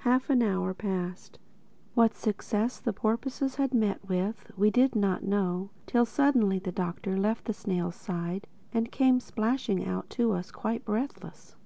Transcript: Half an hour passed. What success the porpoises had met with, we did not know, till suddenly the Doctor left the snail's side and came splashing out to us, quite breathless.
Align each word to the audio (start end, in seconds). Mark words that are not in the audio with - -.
Half 0.00 0.28
an 0.28 0.42
hour 0.42 0.74
passed. 0.74 1.38
What 1.94 2.14
success 2.14 2.78
the 2.78 2.92
porpoises 2.92 3.54
had 3.54 3.72
met 3.72 4.06
with, 4.06 4.50
we 4.54 4.70
did 4.70 4.94
not 4.94 5.24
know, 5.24 5.70
till 5.86 6.04
suddenly 6.04 6.58
the 6.58 6.70
Doctor 6.70 7.16
left 7.16 7.46
the 7.46 7.54
snail's 7.54 7.96
side 7.96 8.46
and 8.70 8.92
came 8.92 9.18
splashing 9.18 9.86
out 9.86 10.10
to 10.10 10.32
us, 10.32 10.50
quite 10.50 10.84
breathless. 10.84 11.56